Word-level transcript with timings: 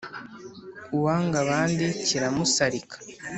uwanga 0.95 1.35
abandi 1.43 1.85
kiramusarika 2.05 2.97